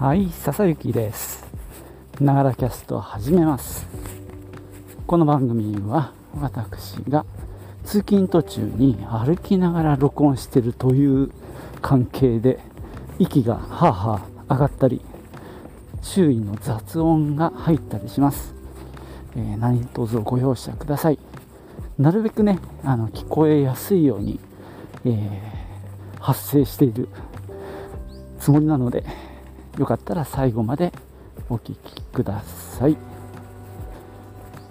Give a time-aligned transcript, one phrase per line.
[0.00, 1.44] はい笹雪です。
[2.22, 3.86] ながらキャストを始めます。
[5.06, 7.26] この番組は私が
[7.84, 11.30] 通勤途中に歩きながら録音してるという
[11.82, 12.60] 関係で
[13.18, 15.02] 息がはあはあ上がったり
[16.00, 18.54] 周囲の雑音が入ったりします、
[19.36, 21.18] えー、何卒ご容赦ください。
[21.98, 24.40] なるべくねあの聞こえやすいように、
[25.04, 27.10] えー、発生している
[28.38, 29.04] つもりなので
[29.80, 30.92] よかったら最後まで
[31.48, 32.98] お聴きください。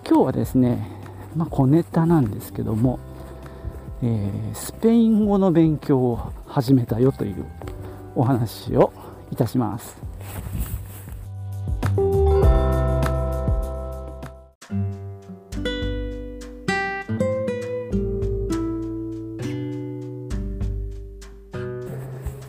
[0.08, 0.88] 今日はですね、
[1.36, 3.00] まあ、小ネタなんですけども、
[4.04, 7.44] えー、スペイン語の勉強を始めたよという
[8.14, 8.94] お話を
[9.32, 9.98] いたします。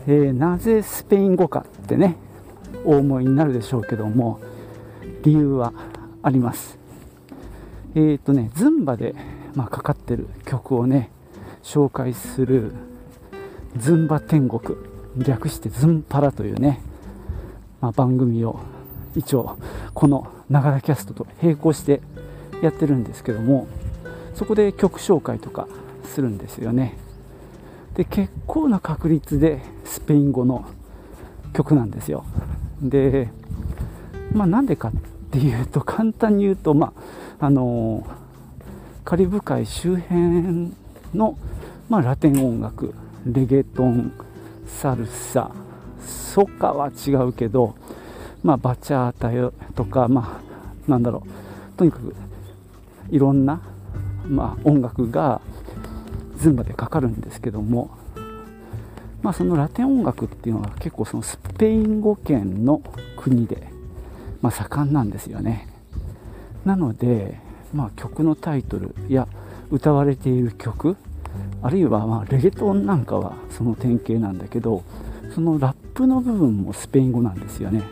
[0.05, 2.17] えー、なぜスペイン語かってね
[2.85, 4.39] お思いになるでしょうけども
[5.23, 5.73] 理由は
[6.23, 6.77] あります。
[7.95, 9.15] えっ、ー、とねズンバで、
[9.55, 11.11] まあ、かかってる曲をね
[11.63, 12.73] 紹介する
[13.77, 14.77] ズンバ天国
[15.17, 16.81] 略してズンパラというね、
[17.81, 18.59] まあ、番組を
[19.15, 19.57] 一応
[19.93, 22.01] このながらキャストと並行して
[22.61, 23.67] やってるんですけども
[24.35, 25.67] そこで曲紹介とか
[26.05, 26.97] するんですよね。
[27.95, 30.65] で結構な確率でスペイン語の
[31.53, 32.23] 曲なんですよ。
[32.81, 33.29] で、
[34.33, 34.91] まあ、なんでかっ
[35.31, 36.93] ていうと簡単に言うと、ま
[37.39, 38.05] あ、あの
[39.05, 40.73] カリブ海周辺
[41.13, 41.37] の、
[41.89, 42.93] まあ、ラテン音楽
[43.25, 44.13] レゲトン
[44.65, 45.51] サルサ
[46.01, 47.75] ソカは違うけど、
[48.43, 50.41] まあ、バチャータとか、ま
[50.87, 52.15] あ、なんだろうとにかく
[53.09, 53.61] いろんな、
[54.25, 55.41] まあ、音楽が
[56.37, 57.91] ズンバでかかるんですけども
[59.21, 62.81] まあ、そのラテン音楽っていうのは結構そのスペイン語圏の
[63.17, 63.67] 国で、
[64.41, 65.67] まあ、盛んなんですよね。
[66.65, 67.39] なので、
[67.73, 69.27] まあ、曲のタイトルや
[69.69, 70.97] 歌われている曲
[71.61, 74.83] あるいはまレゲトンなんかはその典型なんだけど
[75.33, 77.83] そのラップの部分もスペイン語なんですよね。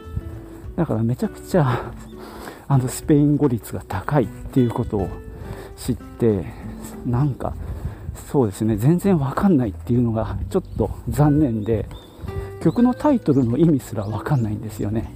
[0.75, 1.91] だからめちゃくちゃ
[2.67, 5.07] あのスペイン語率が高いっていうことを
[5.77, 6.45] 知って
[7.05, 7.53] なんか
[8.27, 8.77] そうですね。
[8.77, 11.87] 全然わかんないっていうのが ちょっと残念で
[12.61, 15.11] 曲のタイトルの意味すらわかんないんですよね。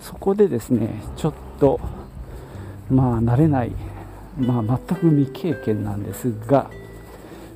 [0.00, 1.78] そこでですねちょっと
[2.90, 3.72] まあ慣れない、
[4.38, 6.70] まあ、全く未経験なんですが、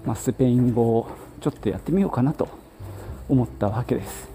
[0.04, 1.08] まあ、スペイン語を
[1.40, 2.48] ちょっとやってみようかなと
[3.28, 4.33] 思ったわけです。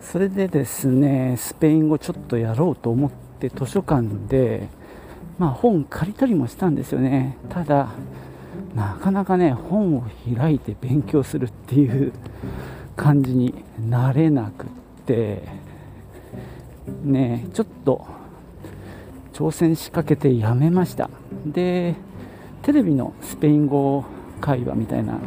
[0.00, 4.68] それでですねスペイン語ちょっとやろうと思って図書館で、
[5.38, 7.36] まあ、本借りたりもしたんですよね。
[7.48, 7.90] ただ
[8.74, 10.04] なかなかね本を
[10.36, 12.12] 開いて勉強するっていう
[12.96, 13.54] 感じに
[13.88, 14.68] なれなくっ
[15.06, 15.42] て
[17.04, 18.06] ねちょっと
[19.32, 21.10] 挑戦しかけてやめました。
[21.46, 21.94] で
[22.62, 24.04] テレビのスペイン語
[24.40, 25.18] 会話みたいな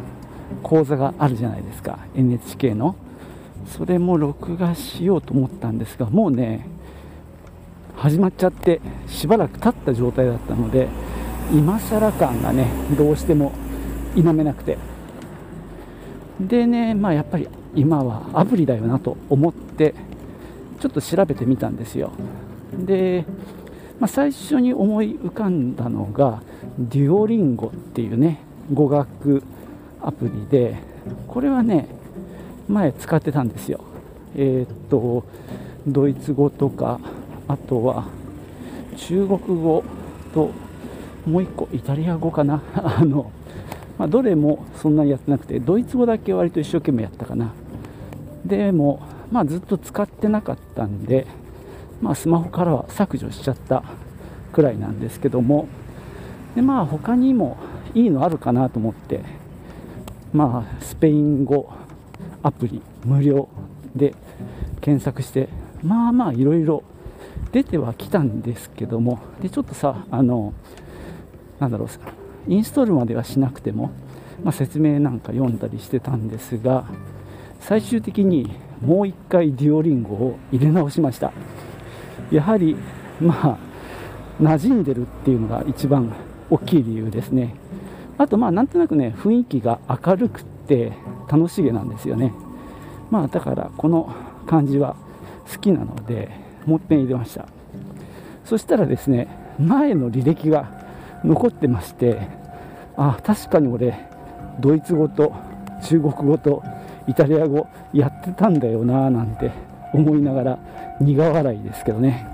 [0.62, 1.98] 講座があるじゃないですか。
[2.14, 2.96] NHK の。
[3.66, 6.66] それも録画しようと思ったんですがもうね
[7.96, 10.88] 始まっちゃってしばらく経った状態だったので
[11.52, 13.52] 今更感がねどうしても
[14.14, 14.78] 否めなくて。
[16.40, 19.94] でねまあやっぱり今はアプリだよなと思って
[20.80, 22.10] ちょっと調べてみたんですよ。
[22.76, 23.24] で、
[24.00, 26.42] まあ、最初に思い浮かんだのが
[26.78, 28.40] デュオリンゴっていうね
[28.72, 29.42] 語学
[30.02, 30.76] アプリで
[31.28, 31.88] これはね
[32.68, 33.80] 前使ってたんですよ。
[34.36, 35.24] えー、っと
[35.86, 36.98] ドイツ語とか
[37.46, 38.06] あとは
[38.96, 39.84] 中国語
[40.32, 40.50] と
[41.26, 42.62] もう1個イタリア語かな。
[42.74, 43.30] あの、
[43.98, 47.52] まあ、どれもそんなにやってなくてドイツ語だけ割と一生懸命やったかな。
[48.44, 51.26] でも、まあ、ずっと使ってなかったんで、
[52.02, 53.82] まあ、スマホからは削除しちゃった
[54.52, 55.66] くらいなんですけども。
[56.54, 57.56] でまあ他にも
[57.94, 59.20] いいのあるかなと思って。
[60.32, 61.68] まあスペイン語
[62.44, 63.48] アプリ無料
[63.96, 64.14] で
[64.80, 65.48] 検索して
[65.82, 66.84] まあまあいろいろ
[67.52, 70.52] 出てはきたんですけどもでちょっとさあの
[71.58, 71.88] なんだろう
[72.46, 73.90] インストールまではしなくても、
[74.42, 76.84] まあ、説明なんか読んだりしてたんですが
[77.60, 81.32] 最終的にもう一回デュオリンゴを入れ直しました。
[82.30, 82.76] やはり
[83.20, 83.58] まあ
[84.42, 86.12] 馴染んでるっていうのが一番
[86.50, 87.54] 大きい理由ですね。
[88.18, 90.92] あとまあなんとなくね雰囲気が明るくって
[91.34, 92.32] 楽しげなんですよね。
[93.10, 94.14] まあだからこの
[94.46, 94.94] 感じは
[95.52, 96.30] 好きなので
[96.64, 97.48] もう一遍入れました。
[98.44, 99.26] そしたらですね
[99.58, 100.70] 前の履歴が
[101.24, 102.28] 残ってまして
[102.96, 103.98] あ確かに俺
[104.60, 105.32] ドイツ語と
[105.82, 106.62] 中国語と
[107.08, 109.50] イタリア語やってたんだよななんて
[109.92, 110.58] 思いながら
[111.00, 112.26] 苦笑いですけどね。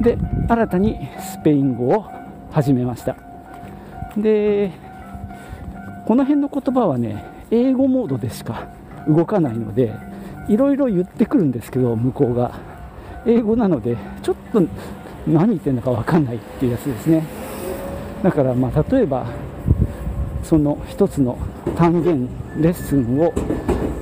[0.00, 0.16] で
[0.48, 2.06] 新たにスペイン語を
[2.52, 3.16] 始めました。
[4.16, 4.70] で
[6.06, 8.68] この辺の言葉はね英語モードでしか
[9.08, 9.94] 動かないので
[10.48, 12.78] いろいろ言ってくるんですけど向こうが。
[13.26, 14.62] 英語なのでちょっと
[15.26, 17.26] 何言ってるのか分かんないっていうやつですね。
[18.22, 19.26] だからまあ例えば
[20.42, 21.38] その一つの
[21.76, 22.28] 単元
[22.60, 23.32] レッスンを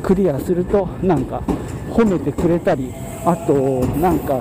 [0.03, 1.43] クリアするとなんか
[1.91, 2.93] 褒めてくれたり
[3.25, 3.53] あと
[3.97, 4.41] なんか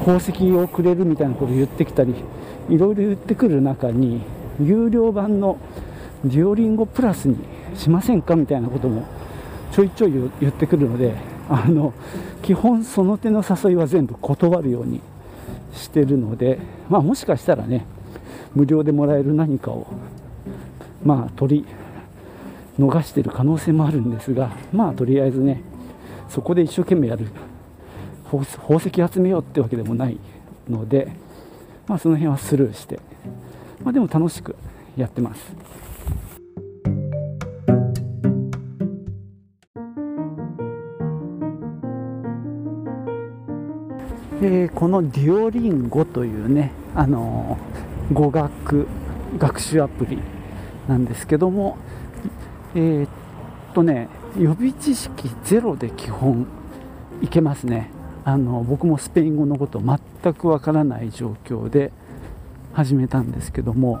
[0.00, 2.14] 宝石をくれるみたいなこと言ってきたり
[2.68, 4.20] いろいろ言ってくる中に
[4.60, 5.58] 有料版の
[6.24, 7.36] デュオリンゴプラスに
[7.74, 8.36] しませんか？
[8.36, 9.06] みたいなことも
[9.72, 11.14] ちょいちょい言ってくるので
[11.48, 11.92] あの
[12.42, 15.00] 基本その手の誘いは全部断るように
[15.74, 17.86] してるので、まあ、もしかしたらね
[18.54, 19.86] 無料でもらえる何かを
[21.04, 21.66] まあ取り
[22.78, 25.62] 逃してる可能性もあるんですがまあとりあえずね
[26.28, 27.28] そこで一生懸命やる
[28.30, 30.18] 宝石集めようってわけでもない
[30.68, 31.12] ので、
[31.86, 33.00] まあ、その辺はスルーして、
[33.82, 34.54] まあ、でも楽しく
[34.96, 35.40] やってます。
[44.40, 48.86] えー、このデュオリンゴというね、あのー、語学
[49.36, 50.18] 学習アプリ
[50.86, 51.76] なんですけども、
[52.76, 53.08] えー、っ
[53.74, 54.08] とね、
[54.38, 56.46] 予備知識ゼロで基本
[57.20, 57.90] いけますね。
[58.24, 61.90] あの僕もスペイン語のこと全くわからない状況で
[62.74, 64.00] 始めたんですけども、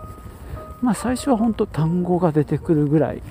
[0.82, 3.22] まあ、最初は本当単語が出てくるぐらい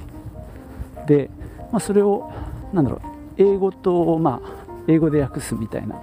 [1.05, 1.29] で、
[1.71, 2.33] まあ、それを
[2.73, 3.01] なんだろう
[3.37, 4.49] 英語と、まあ、
[4.87, 6.01] 英語で訳すみたいな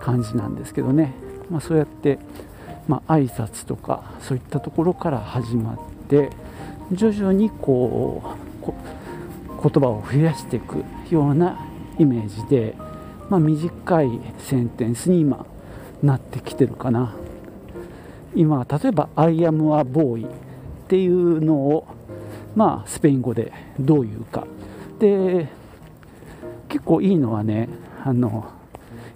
[0.00, 1.12] 感じなんですけどね、
[1.50, 2.18] まあ、そうやって、
[2.88, 6.30] まあ、挨拶とかそういったところから始まって
[6.92, 8.22] 徐々にこ
[8.62, 8.72] う
[9.62, 11.66] 言葉を増やしていくような
[11.98, 12.74] イメージで、
[13.28, 15.46] まあ、短いセンテンスに今
[16.02, 17.14] なってきてるかな。
[18.34, 20.30] 今例えば「I am a boy」っ
[20.88, 21.86] ていうのを
[22.54, 24.46] まあスペイン語でどういうか。
[24.98, 25.48] で
[26.68, 27.68] 結構いいのはね
[28.04, 28.46] あの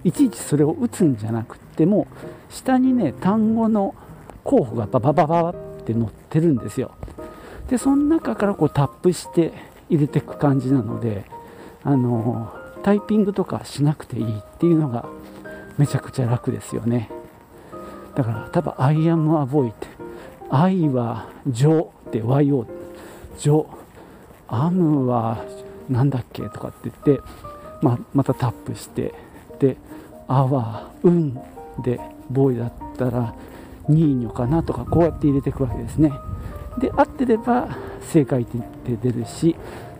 [0.04, 2.06] いちいちそれを打つんじゃなくっても
[2.50, 3.94] 下にね単語の
[4.44, 5.54] 候補がバババババっ
[5.84, 6.92] て載ってるんですよ。
[7.68, 9.52] でその中からこうタップして
[9.88, 11.24] 入れていく感じなので
[11.82, 12.52] あの
[12.82, 15.08] タイピングとかしなくていいっていうのが
[15.78, 17.10] めちゃくちゃ楽ですよね。
[18.14, 19.88] だから多分 I am a boy って
[20.50, 22.66] 愛は情って YO
[23.38, 23.66] 情。
[24.48, 25.44] アムは
[25.88, 27.22] 何だっけとかって言って、
[27.82, 29.14] まあ、またタップして
[29.58, 29.76] で
[30.28, 31.34] あは運
[31.82, 32.00] で
[32.30, 33.34] ボーイだったら
[33.88, 36.12] ニーニョかなとかこうやって入れていくわけですね。
[36.78, 37.68] で合ってれば
[38.00, 39.54] 正解って出るし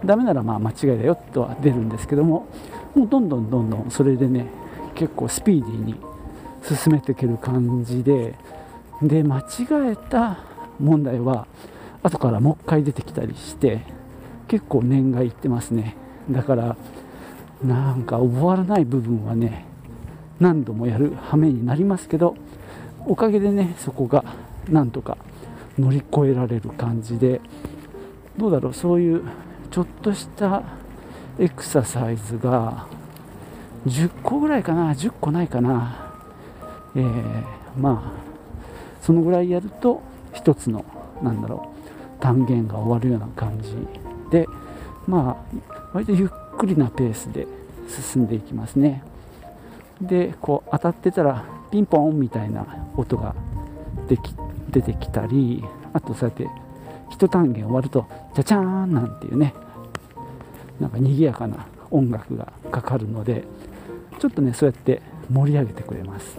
[0.04, 2.46] ダメならまあ間違いだよとは出るんですけども
[2.94, 4.46] もうどんどんどんどんそれでね
[4.94, 5.94] 結構スピーディーに
[6.62, 8.34] 進めていける感じで
[9.02, 9.44] で間違
[9.92, 10.38] えた
[10.80, 11.46] 問題は
[12.02, 13.80] 後からもう一回出てきたりして
[14.48, 15.96] 結構念がいってますね。
[16.30, 16.76] だから
[17.62, 19.64] なんか覚わらない部分はね
[20.40, 22.36] 何度もやる羽目になりますけど
[23.06, 24.24] おかげでねそこが
[24.68, 25.16] なんとか
[25.78, 27.40] 乗り越えられる感じで
[28.36, 29.22] どうだろうそういう
[29.70, 30.62] ちょっとした
[31.38, 32.86] エクササイズが
[33.86, 36.12] 10個ぐらいかな10個ないかな。
[36.96, 37.44] えー、
[37.76, 40.00] まあそのぐらいやると
[40.32, 40.84] 一つの
[41.22, 41.74] なんだろ
[42.18, 43.76] う単元が終わるような感じ
[44.30, 44.46] で
[45.06, 45.56] まあ
[45.92, 47.46] 割とゆっくりなペースで
[47.88, 49.02] 進んでいきますね。
[50.00, 53.34] でこう当たってたらピンポンみたいな音が
[54.08, 54.34] でき
[54.70, 56.48] 出てきたりあとそうやって
[57.10, 59.54] 一単元終わるとじゃじゃーんなんていうね
[60.80, 63.44] なんか賑やかな音楽がかかるので
[64.18, 66.38] ちょっとねそうやって盛り上げてくれます。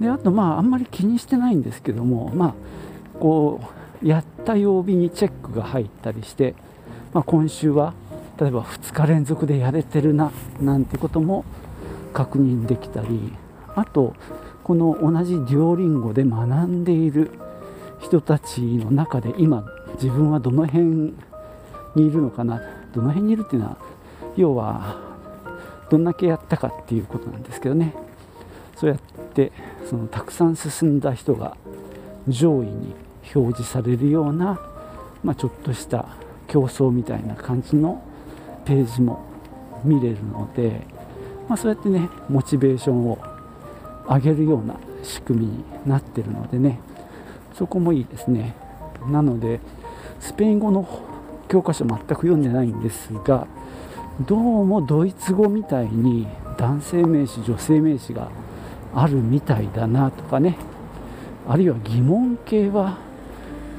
[0.00, 2.54] であとまああんまり気にしてないんですけどもまあ
[3.18, 3.60] こ
[4.02, 6.54] うやった曜日にチェックが入ったりして、
[7.14, 7.94] まあ、今週は
[8.38, 11.44] 例えば2日連続でやれてるななんてことも
[12.16, 13.30] 確認できたり
[13.74, 14.14] あと
[14.64, 17.30] この同じデュオリンゴで学んでいる
[18.00, 21.14] 人たちの中で今自分はどの辺に
[21.96, 22.62] いるのかな
[22.94, 23.76] どの辺にいるっていうのは
[24.34, 24.98] 要は
[25.90, 27.94] どんだけやったかっていうことなんですけどね。
[28.76, 28.98] そうやっ
[29.34, 29.52] て
[29.88, 31.56] そのたくさん進んだ人が
[32.28, 32.94] 上位に
[33.34, 34.58] 表示されるような、
[35.22, 36.06] まあ、ちょっとした
[36.48, 38.02] 競争みたいな感じの
[38.64, 39.22] ページも
[39.84, 40.95] 見れるので、
[41.48, 43.18] まあ、そうやってねモチベーションを
[44.08, 46.80] 上げるような仕組みになってるのでね
[47.54, 48.54] そこもいいですね。
[49.08, 49.60] なので
[50.20, 50.86] スペイン語の
[51.48, 53.46] 教科書全く読んでないんですが
[54.26, 56.26] どうもドイツ語みたいに
[56.58, 58.30] 男性名詞女性名詞が
[58.94, 60.56] あるみたいだなとかね
[61.46, 62.98] あるいは疑問形は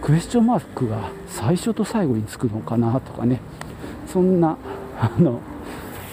[0.02, 3.42] クエスチョンマークが最初と最後につくのかなとかね
[4.06, 4.58] そんな
[5.00, 5.42] あの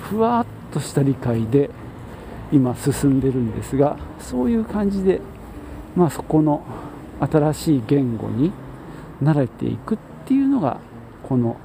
[0.02, 0.43] ふわ
[0.74, 1.70] とした理解で
[2.52, 5.20] 今進んでるんですがそういう感じで、
[5.94, 6.64] まあ、そこの
[7.20, 8.52] 新しい言語に
[9.22, 10.80] 慣れていくっていうのが
[11.22, 11.56] この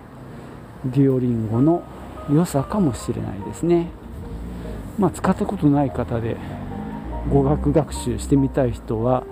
[0.85, 1.83] デュオリンゴの
[2.31, 3.89] 良さかもしれないですね。
[4.99, 6.37] まあ、使ったことない方で
[7.29, 9.23] 語学学習してみたい人は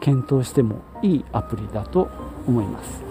[0.00, 2.08] 検討してもいいアプリだと
[2.46, 3.09] 思います。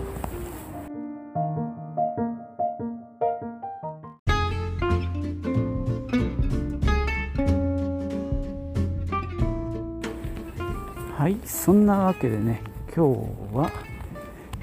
[11.70, 12.64] そんなわけでね
[12.96, 13.72] 今日は、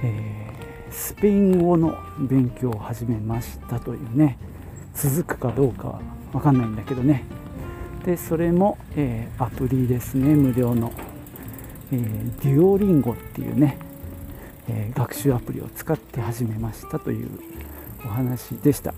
[0.03, 4.37] えー、スペイン語の勉強を始めましたというね
[4.93, 6.01] 続くかどうかは
[6.33, 7.23] 分かんないんだけどね。
[8.05, 10.35] でそれも、えー、アプリですね。
[10.35, 10.91] 無料の、
[11.93, 13.79] えー、デュオリンゴっていうね、
[14.67, 17.31] えー、学習アプリを使って始めましたという
[18.05, 18.95] お話でした。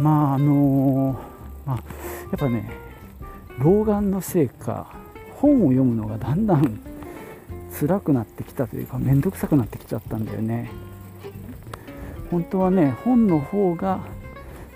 [0.00, 1.20] まああの
[1.66, 1.82] まあ、や
[2.34, 2.68] っぱね
[3.60, 5.01] 老眼のせいか
[5.42, 6.80] 本を読むのがだんだん
[7.78, 10.70] 辛くなってきたというか面倒くさくなってきちゃったんだよね。
[12.30, 14.00] 本当はね本の方が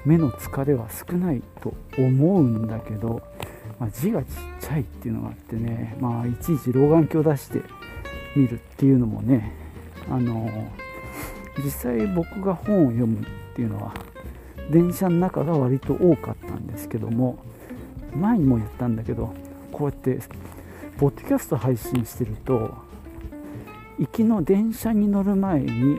[0.05, 3.23] 目の疲れは少ないと思うんだけど、
[3.79, 4.29] まあ、字がちっ
[4.61, 7.63] ちゃいっていうのがあってね、まあ、いちいち老眼鏡出して
[8.35, 9.53] 見るっていうのもね
[10.11, 10.51] あの
[11.59, 13.95] 実際僕が本を読むっていうのは
[14.71, 17.39] 電車の中が割と多かったんですけども
[18.15, 19.33] 前にも言ったんだけど
[19.73, 20.19] こうやって
[20.99, 22.75] ポッドキャスト配信してると
[23.99, 25.99] 行きの電車に乗る前に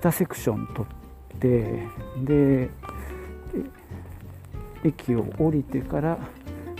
[0.00, 0.88] 2セクション取
[1.36, 1.86] って
[2.24, 2.70] で
[4.84, 6.18] 駅を降りてから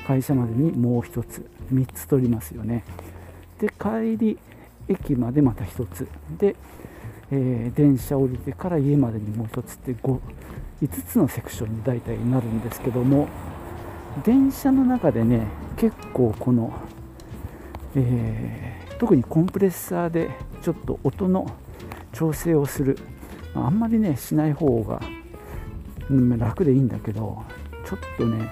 [0.07, 2.85] 会社までにもう1つ3つ取りますよね。
[3.61, 4.39] で帰り
[4.89, 6.09] 駅までまた1つ。
[6.39, 6.55] で、
[7.31, 10.21] えー、電車降りてから家までにもう1つって5
[10.83, 13.29] 5つのセクションに大体なるんですけども
[14.25, 16.73] 電車の中でね結構この、
[17.97, 20.31] えー、特にコンプレッサーで
[20.63, 21.51] ちょっと音の
[22.13, 22.99] 調整をする。
[23.65, 25.01] あんまりねしない方が
[26.37, 27.43] 楽でいいんだけど
[27.87, 28.51] ちょっとね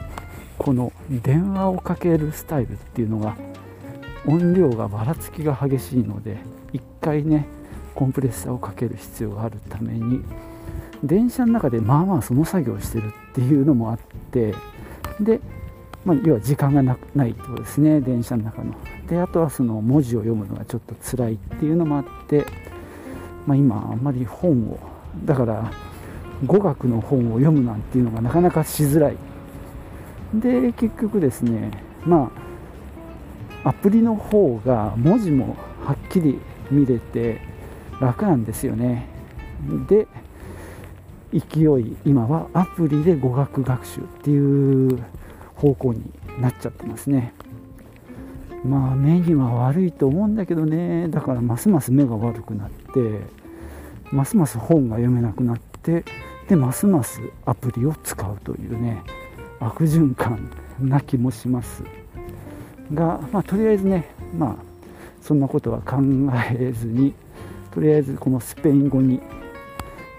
[0.58, 3.36] この電話をかけるスタイルっていうのが
[4.26, 6.38] 音量がばらつきが激しいので
[6.72, 7.46] 1回ね
[7.94, 10.24] コンプレッサーをかける必要があるために
[11.02, 13.98] 電車の中でまあまあその作業をしてるっていうのもあっ
[14.30, 14.54] て
[15.20, 15.40] で、
[16.04, 18.74] まあ、要は時間がなないってことですね電車の中の。
[19.08, 22.46] であとはその文字を読むのがちょっと辛いっていうのもあって、
[23.46, 24.78] まあ、今あんまり本を
[25.24, 25.70] だから
[26.46, 29.16] 語学の本を読むなんていうのがなかなかしづらい。
[30.34, 31.70] で結局ですね
[32.04, 32.30] ま
[33.62, 37.40] あアプリの方が文字もはっきり見れて
[38.00, 39.06] 楽なんですよね。
[39.88, 40.06] で
[41.32, 44.98] 勢い今はアプリで語学学習っていう
[45.56, 47.32] 方向になっちゃってますね。
[48.64, 51.08] まあ目には悪いと思うんだけどね。
[51.08, 53.20] だからますます目が悪くなって
[54.10, 56.04] ますます本が読めなくなって
[56.48, 59.02] でますますアプリを使うというね
[59.60, 61.84] 悪循環な気もします。
[62.92, 64.56] が、まあ、とりあえずねまあ
[65.20, 65.96] そんなことは考
[66.50, 67.14] えずに
[67.70, 69.20] とりあえずこのスペイン語に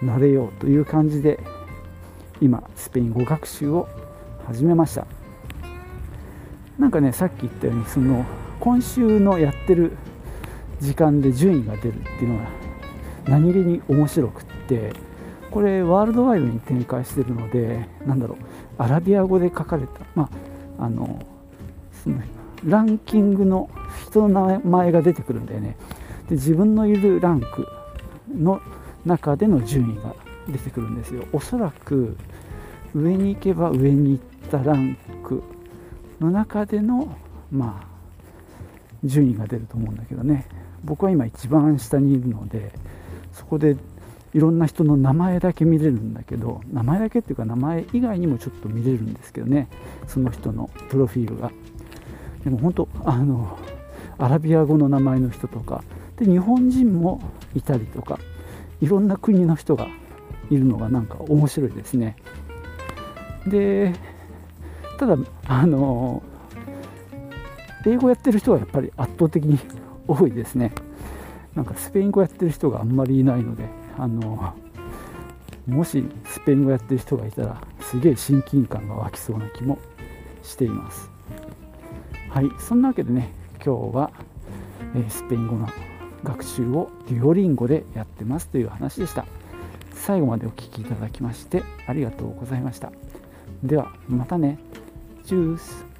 [0.01, 1.39] なれようという感じで
[2.41, 3.87] 今スペイン語学習を
[4.45, 5.24] 始めました。
[6.79, 8.25] なんかねさっき言ったようにその
[8.59, 9.97] 今週のやってる
[10.79, 12.49] 時間で順位が出るっていうのが
[13.27, 14.93] 何気に面白くって
[15.51, 18.37] これワールドワイドに展開してるのでなんだろう
[18.77, 20.29] アラビア語で書かれた、ま
[20.79, 21.25] あ、あの
[22.03, 22.21] その
[22.63, 23.69] ランキングの
[24.07, 25.77] 人の名前が出てくるんだよね。
[26.27, 27.67] で自分のいるランク
[28.35, 28.59] の
[29.05, 30.15] 中での順位が
[30.47, 31.23] 出てくるんですよ。
[31.31, 32.17] おそらく
[32.93, 35.43] 上に行けば上に行ったランク
[36.25, 37.15] の中での
[37.51, 37.87] まあ
[39.03, 40.45] 順位が出ると思うんだけどね。
[40.83, 42.71] 僕は今一番下にいるので
[43.31, 43.75] そこで
[44.33, 49.67] いろんな人の名前だけ見れるんだけど名前だけっていうか名前以外にもちょっと見れるんですけどね。
[50.07, 51.51] その人のプロフィールが。
[52.43, 53.57] でも本当あの
[54.17, 55.83] アラビア語の名前の人とか
[56.17, 57.21] で日本人も
[57.55, 58.19] いたりとか
[58.81, 59.87] いろんな国の人が
[60.51, 62.15] いるのがなんか面白いですね。
[63.47, 63.93] で
[64.97, 66.23] ただあの
[67.85, 69.59] 英語やってる人がやっぱり圧倒的に
[70.07, 70.73] 多いですね。
[71.53, 73.65] なんかスペイン語やってる人があんまりいないので
[73.97, 74.53] あの
[75.67, 79.79] もしスペイン語やってる人がいたらすげえ親近感が湧きそうな気も
[80.43, 81.09] しています。
[82.29, 83.31] はいそんなわけでね
[83.65, 84.11] 今日は、
[84.95, 85.67] えスペイン語の
[86.23, 89.25] 学習をデュオリンゴでやってますという話でした。
[89.93, 92.91] 最後までお聴きいただきましてありがとうございました。
[93.63, 94.59] ではまたね。
[95.25, 95.94] チュース